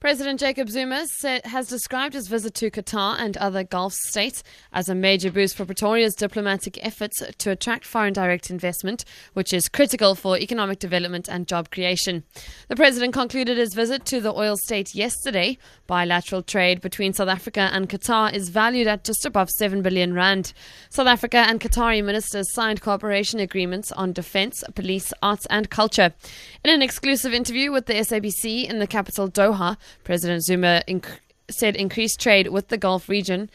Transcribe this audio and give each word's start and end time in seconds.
President 0.00 0.38
Jacob 0.38 0.68
Zuma 0.68 1.06
has 1.42 1.66
described 1.66 2.14
his 2.14 2.28
visit 2.28 2.54
to 2.54 2.70
Qatar 2.70 3.16
and 3.18 3.36
other 3.38 3.64
Gulf 3.64 3.92
states 3.92 4.44
as 4.72 4.88
a 4.88 4.94
major 4.94 5.28
boost 5.32 5.56
for 5.56 5.64
Pretoria's 5.64 6.14
diplomatic 6.14 6.78
efforts 6.86 7.20
to 7.38 7.50
attract 7.50 7.84
foreign 7.84 8.12
direct 8.12 8.48
investment, 8.48 9.04
which 9.32 9.52
is 9.52 9.68
critical 9.68 10.14
for 10.14 10.38
economic 10.38 10.78
development 10.78 11.26
and 11.26 11.48
job 11.48 11.72
creation. 11.72 12.22
The 12.68 12.76
president 12.76 13.12
concluded 13.12 13.58
his 13.58 13.74
visit 13.74 14.04
to 14.04 14.20
the 14.20 14.32
oil 14.32 14.56
state 14.56 14.94
yesterday. 14.94 15.58
Bilateral 15.88 16.42
trade 16.42 16.80
between 16.80 17.12
South 17.12 17.28
Africa 17.28 17.68
and 17.72 17.88
Qatar 17.88 18.32
is 18.32 18.50
valued 18.50 18.86
at 18.86 19.02
just 19.02 19.26
above 19.26 19.50
7 19.50 19.82
billion 19.82 20.14
rand. 20.14 20.52
South 20.90 21.08
Africa 21.08 21.38
and 21.38 21.58
Qatari 21.58 22.04
ministers 22.04 22.52
signed 22.52 22.82
cooperation 22.82 23.40
agreements 23.40 23.90
on 23.90 24.12
defense, 24.12 24.62
police, 24.76 25.12
arts, 25.22 25.44
and 25.50 25.70
culture. 25.70 26.14
In 26.62 26.70
an 26.70 26.82
exclusive 26.82 27.34
interview 27.34 27.72
with 27.72 27.86
the 27.86 27.94
SABC 27.94 28.64
in 28.64 28.78
the 28.78 28.86
capital 28.86 29.28
Doha, 29.28 29.76
President 30.04 30.44
Zuma 30.44 30.82
inc- 30.88 31.18
said 31.50 31.76
increased 31.76 32.20
trade 32.20 32.48
with 32.48 32.68
the 32.68 32.76
Gulf 32.76 33.08
region 33.08 33.50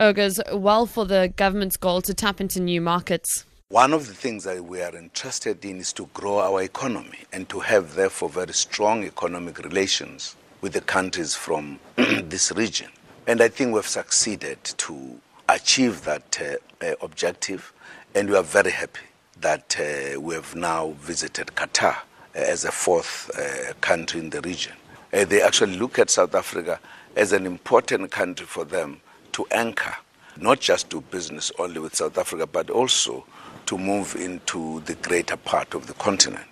augurs 0.00 0.40
well 0.52 0.86
for 0.86 1.04
the 1.04 1.32
government's 1.36 1.76
goal 1.76 2.00
to 2.02 2.14
tap 2.14 2.40
into 2.40 2.60
new 2.60 2.80
markets. 2.80 3.44
One 3.70 3.92
of 3.92 4.06
the 4.06 4.14
things 4.14 4.44
that 4.44 4.64
we 4.64 4.80
are 4.80 4.96
interested 4.96 5.62
in 5.64 5.78
is 5.78 5.92
to 5.94 6.08
grow 6.14 6.38
our 6.38 6.62
economy 6.62 7.18
and 7.32 7.48
to 7.50 7.60
have, 7.60 7.94
therefore, 7.96 8.30
very 8.30 8.54
strong 8.54 9.04
economic 9.04 9.58
relations 9.58 10.36
with 10.62 10.72
the 10.72 10.80
countries 10.80 11.34
from 11.34 11.78
this 11.96 12.50
region. 12.52 12.88
And 13.26 13.42
I 13.42 13.48
think 13.48 13.74
we've 13.74 13.86
succeeded 13.86 14.64
to 14.64 15.20
achieve 15.48 16.04
that 16.04 16.40
uh, 16.40 16.86
uh, 16.86 16.94
objective, 17.02 17.72
and 18.14 18.30
we 18.30 18.36
are 18.36 18.42
very 18.42 18.70
happy 18.70 19.06
that 19.40 19.76
uh, 19.78 20.18
we 20.20 20.34
have 20.34 20.54
now 20.54 20.94
visited 20.98 21.48
Qatar 21.48 21.94
uh, 21.94 21.98
as 22.34 22.64
a 22.64 22.72
fourth 22.72 23.30
uh, 23.38 23.74
country 23.82 24.20
in 24.20 24.30
the 24.30 24.40
region. 24.40 24.72
Uh, 25.12 25.24
they 25.24 25.40
actually 25.42 25.76
look 25.76 25.98
at 25.98 26.10
South 26.10 26.34
Africa 26.34 26.78
as 27.16 27.32
an 27.32 27.46
important 27.46 28.10
country 28.10 28.46
for 28.46 28.64
them 28.64 29.00
to 29.32 29.46
anchor, 29.50 29.94
not 30.36 30.60
just 30.60 30.90
do 30.90 31.00
business 31.00 31.50
only 31.58 31.80
with 31.80 31.94
South 31.94 32.18
Africa, 32.18 32.46
but 32.46 32.70
also 32.70 33.24
to 33.66 33.78
move 33.78 34.16
into 34.16 34.80
the 34.80 34.94
greater 34.94 35.36
part 35.36 35.74
of 35.74 35.86
the 35.86 35.94
continent. 35.94 36.44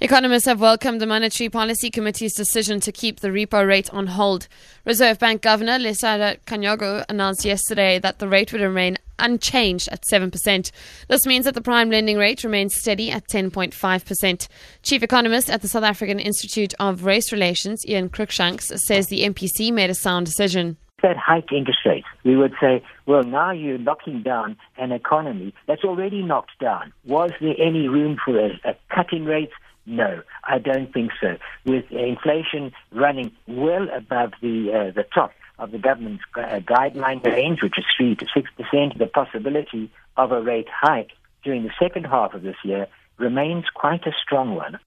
Economists 0.00 0.44
have 0.44 0.60
welcomed 0.60 1.00
the 1.00 1.06
Monetary 1.06 1.48
Policy 1.48 1.90
Committee's 1.90 2.34
decision 2.34 2.80
to 2.80 2.92
keep 2.92 3.20
the 3.20 3.28
repo 3.28 3.66
rate 3.66 3.92
on 3.94 4.08
hold. 4.08 4.48
Reserve 4.84 5.18
Bank 5.18 5.40
Governor 5.40 5.78
Lesetja 5.78 6.38
Kganyago 6.46 7.04
announced 7.08 7.44
yesterday 7.44 7.98
that 8.00 8.18
the 8.18 8.28
rate 8.28 8.52
would 8.52 8.60
remain 8.60 8.98
unchanged 9.18 9.88
at 9.90 10.02
7%. 10.02 10.70
This 11.08 11.26
means 11.26 11.44
that 11.44 11.54
the 11.54 11.60
prime 11.60 11.90
lending 11.90 12.18
rate 12.18 12.44
remains 12.44 12.74
steady 12.74 13.10
at 13.10 13.28
10.5%. 13.28 14.48
Chief 14.82 15.02
economist 15.02 15.50
at 15.50 15.62
the 15.62 15.68
South 15.68 15.84
African 15.84 16.18
Institute 16.18 16.74
of 16.78 17.04
Race 17.04 17.32
Relations, 17.32 17.86
Ian 17.86 18.08
Cruickshanks, 18.08 18.76
says 18.78 19.06
the 19.06 19.22
MPC 19.22 19.72
made 19.72 19.90
a 19.90 19.94
sound 19.94 20.26
decision 20.26 20.76
that 21.04 21.16
hike 21.18 21.52
interest 21.52 21.80
rates, 21.84 22.06
we 22.24 22.34
would 22.34 22.54
say, 22.58 22.82
well, 23.04 23.22
now 23.22 23.50
you're 23.50 23.76
knocking 23.76 24.22
down 24.22 24.56
an 24.78 24.90
economy 24.90 25.52
that's 25.66 25.84
already 25.84 26.22
knocked 26.22 26.58
down. 26.58 26.94
Was 27.04 27.30
there 27.42 27.54
any 27.58 27.88
room 27.88 28.16
for 28.24 28.38
a, 28.38 28.58
a 28.64 28.74
cut 28.88 29.12
in 29.12 29.26
rates? 29.26 29.52
No, 29.84 30.22
I 30.44 30.58
don't 30.58 30.90
think 30.94 31.10
so. 31.20 31.36
With 31.66 31.84
inflation 31.90 32.72
running 32.90 33.32
well 33.46 33.86
above 33.94 34.32
the 34.40 34.72
uh, 34.72 34.92
the 34.94 35.04
top 35.14 35.32
of 35.58 35.70
the 35.70 35.78
government's 35.78 36.24
uh, 36.36 36.60
guideline 36.60 37.24
range, 37.24 37.62
which 37.62 37.78
is 37.78 37.84
three 37.96 38.14
to 38.16 38.26
six 38.34 38.50
percent, 38.56 38.98
the 38.98 39.06
possibility 39.06 39.90
of 40.16 40.32
a 40.32 40.40
rate 40.40 40.68
hike 40.70 41.12
during 41.42 41.62
the 41.62 41.72
second 41.80 42.04
half 42.04 42.34
of 42.34 42.42
this 42.42 42.56
year 42.64 42.86
remains 43.18 43.64
quite 43.74 44.06
a 44.06 44.12
strong 44.22 44.54
one. 44.54 44.78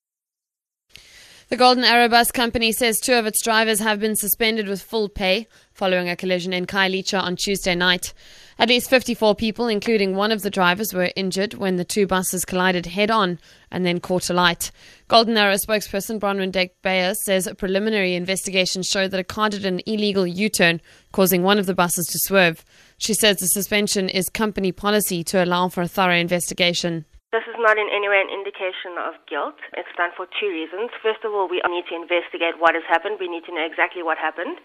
The 1.50 1.56
Golden 1.56 1.86
Arrow 1.86 2.10
Bus 2.10 2.30
Company 2.30 2.74
says 2.74 3.00
two 3.00 3.14
of 3.14 3.26
its 3.26 3.42
drivers 3.42 3.80
have 3.80 4.02
been 4.02 4.18
suspended 4.18 4.68
with 4.68 4.82
full 4.82 5.08
pay 5.08 5.48
following 5.72 6.10
a 6.10 6.16
collision 6.18 6.52
in 6.52 6.66
Khayelitsha 6.66 7.22
on 7.22 7.38
Tuesday 7.38 7.74
night. 7.74 8.14
At 8.60 8.68
least 8.68 8.90
54 8.90 9.34
people, 9.36 9.70
including 9.70 10.14
one 10.14 10.34
of 10.34 10.42
the 10.42 10.50
drivers, 10.50 10.94
were 10.94 11.14
injured 11.16 11.54
when 11.54 11.78
the 11.78 11.86
two 11.86 12.06
buses 12.06 12.44
collided 12.44 12.88
head 12.88 13.10
on 13.10 13.40
and 13.72 13.86
then 13.86 14.02
caught 14.02 14.30
alight. 14.30 14.72
Golden 15.08 15.38
Arrow 15.38 15.54
spokesperson 15.54 16.20
Bronwyn 16.20 16.52
Dyke-Beyer 16.52 17.14
says 17.14 17.48
a 17.48 17.56
preliminary 17.56 18.16
investigation 18.16 18.84
showed 18.84 19.12
that 19.12 19.20
a 19.22 19.24
car 19.24 19.50
did 19.50 19.66
an 19.66 19.80
illegal 19.86 20.28
U 20.28 20.50
turn, 20.50 20.82
causing 21.14 21.44
one 21.44 21.60
of 21.60 21.66
the 21.66 21.74
buses 21.74 22.08
to 22.08 22.20
swerve. 22.20 22.66
She 22.98 23.14
says 23.14 23.38
the 23.38 23.48
suspension 23.48 24.10
is 24.10 24.28
company 24.28 24.74
policy 24.74 25.24
to 25.24 25.42
allow 25.42 25.70
for 25.70 25.82
a 25.82 25.88
thorough 25.88 26.18
investigation. 26.18 27.06
This 27.38 27.54
is 27.54 27.62
not 27.62 27.78
in 27.78 27.86
any 27.94 28.10
way 28.10 28.18
an 28.18 28.34
indication 28.34 28.98
of 28.98 29.14
guilt. 29.30 29.62
It's 29.78 29.94
done 29.94 30.10
for 30.18 30.26
two 30.26 30.50
reasons. 30.50 30.90
First 31.06 31.22
of 31.22 31.38
all, 31.38 31.46
we 31.46 31.62
need 31.70 31.86
to 31.86 31.94
investigate 31.94 32.58
what 32.58 32.74
has 32.74 32.82
happened. 32.90 33.22
We 33.22 33.30
need 33.30 33.46
to 33.46 33.54
know 33.54 33.62
exactly 33.62 34.02
what 34.02 34.18
happened. 34.18 34.58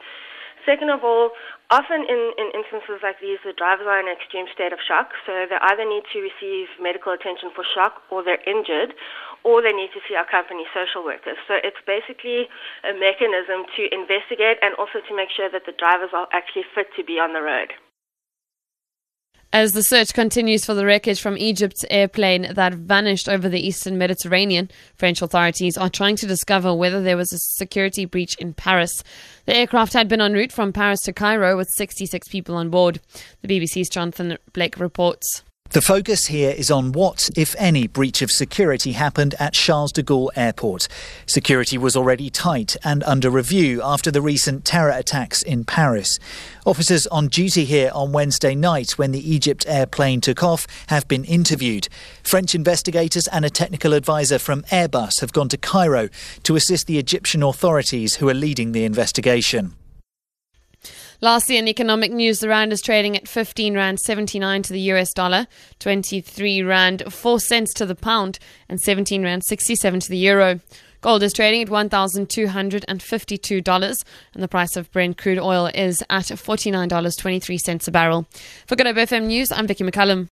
Second 0.65 0.89
of 0.89 1.05
all, 1.05 1.37
often 1.69 2.01
in, 2.09 2.33
in 2.41 2.49
instances 2.57 3.05
like 3.05 3.21
these, 3.21 3.37
the 3.45 3.53
drivers 3.53 3.85
are 3.85 4.01
in 4.01 4.09
an 4.09 4.17
extreme 4.17 4.49
state 4.57 4.73
of 4.73 4.81
shock, 4.81 5.13
so 5.29 5.45
they 5.45 5.61
either 5.69 5.85
need 5.85 6.09
to 6.17 6.25
receive 6.25 6.73
medical 6.81 7.13
attention 7.13 7.53
for 7.53 7.61
shock 7.61 8.09
or 8.09 8.25
they're 8.25 8.41
injured, 8.49 8.97
or 9.45 9.61
they 9.61 9.77
need 9.77 9.93
to 9.93 10.01
see 10.09 10.17
our 10.17 10.25
company 10.25 10.65
social 10.73 11.05
workers. 11.05 11.37
So 11.45 11.61
it's 11.61 11.85
basically 11.85 12.49
a 12.89 12.97
mechanism 12.97 13.69
to 13.69 13.83
investigate 13.93 14.65
and 14.65 14.73
also 14.81 15.05
to 15.05 15.13
make 15.13 15.29
sure 15.29 15.53
that 15.53 15.69
the 15.69 15.77
drivers 15.77 16.17
are 16.17 16.25
actually 16.33 16.65
fit 16.73 16.89
to 16.97 17.05
be 17.05 17.21
on 17.21 17.37
the 17.37 17.45
road. 17.45 17.77
As 19.55 19.75
the 19.75 19.83
search 19.83 20.15
continues 20.15 20.65
for 20.65 20.73
the 20.73 20.87
wreckage 20.87 21.21
from 21.21 21.37
EgyptAir's 21.37 22.11
plane 22.13 22.55
that 22.55 22.73
vanished 22.73 23.29
over 23.29 23.51
the 23.51 23.61
eastern 23.61 23.99
Mediterranean, 23.99 24.71
French 24.95 25.21
authorities 25.21 25.77
are 25.77 25.91
trying 25.91 26.17
to 26.17 26.27
discover 26.27 26.75
whether 26.75 27.03
there 27.03 27.19
was 27.19 27.35
a 27.35 27.39
security 27.39 28.07
breach 28.07 28.35
in 28.37 28.55
Paris. 28.55 29.05
The 29.45 29.55
aircraft 29.55 29.93
had 29.93 30.09
been 30.09 30.23
en 30.23 30.33
route 30.33 30.53
from 30.53 30.73
Paris 30.73 31.01
to 31.01 31.13
Cairo 31.13 31.55
with 31.55 31.69
66 31.77 32.29
people 32.29 32.55
on 32.55 32.71
board. 32.71 33.01
The 33.43 33.49
BBC's 33.49 33.91
Jonathan 33.91 34.39
Blake 34.55 34.81
reports. 34.81 35.43
The 35.73 35.81
focus 35.81 36.27
here 36.27 36.51
is 36.51 36.71
on 36.71 36.93
what, 36.93 37.31
if 37.35 37.57
any, 37.59 37.87
breach 37.87 38.21
of 38.21 38.31
security 38.31 38.93
happened 38.93 39.35
at 39.39 39.55
Charles 39.55 39.91
de 39.91 40.03
Gaulle 40.03 40.29
Airport. 40.37 40.87
Security 41.25 41.79
was 41.79 41.97
already 41.97 42.29
tight 42.29 42.77
and 42.85 43.03
under 43.05 43.31
review 43.31 43.81
after 43.83 44.11
the 44.11 44.21
recent 44.21 44.67
terror 44.67 44.91
attacks 44.91 45.43
in 45.43 45.65
Paris. 45.65 46.19
Officers 46.67 47.07
on 47.07 47.29
duty 47.29 47.65
here 47.65 47.91
on 47.95 48.13
Wednesday 48.13 48.55
night 48.55 48.99
when 48.99 49.13
the 49.13 49.23
EgyptAir 49.23 49.91
plane 49.91 50.21
took 50.21 50.43
off 50.43 50.67
have 50.89 51.09
been 51.09 51.25
interviewed. 51.25 51.89
French 52.23 52.55
investigators 52.55 53.27
and 53.29 53.47
a 53.47 53.51
technical 53.51 53.95
advisor 53.95 54.39
from 54.39 54.65
Airbus 54.65 55.23
have 55.23 55.33
gone 55.33 55.49
to 55.49 55.57
Cairo 55.57 56.11
to 56.43 56.55
assist 56.55 56.87
the 56.87 56.99
Egyptian 56.99 57.43
authorities 57.43 58.17
who 58.17 58.29
are 58.29 58.35
leading 58.35 58.73
the 58.73 58.85
investigation. 58.85 59.75
Lastly, 61.23 61.57
in 61.57 61.67
economic 61.69 62.11
news, 62.11 62.41
the 62.41 62.49
rand 62.49 62.73
is 62.73 62.83
trading 62.83 63.17
at 63.17 63.29
15 63.29 63.77
rand 63.77 64.01
79 64.01 64.63
to 64.65 64.73
the 64.73 64.81
US 64.91 65.13
dollar, 65.13 65.47
23 65.79 66.65
rand 66.65 67.05
4 67.09 67.39
cents 67.39 67.73
to 67.75 67.87
the 67.87 67.95
pound, 67.95 68.41
and 68.69 68.81
17 68.81 69.23
rand 69.23 69.45
67 69.45 70.01
to 70.01 70.09
the 70.09 70.19
euro. 70.19 70.59
Gold 71.01 71.23
is 71.23 71.33
trading 71.33 71.63
at 71.63 71.69
$1,252, 71.69 74.05
and 74.35 74.43
the 74.43 74.49
price 74.49 74.77
of 74.77 74.91
Brent 74.91 75.17
crude 75.17 75.39
oil 75.39 75.71
is 75.73 76.03
at 76.11 76.25
$49.23 76.25 77.87
a 77.87 77.91
barrel. 77.93 78.27
For 78.67 78.75
Good 78.75 78.89
FM 78.89 79.27
News, 79.27 79.53
I'm 79.53 79.69
Vicky 79.69 79.85
McCullum. 79.85 80.29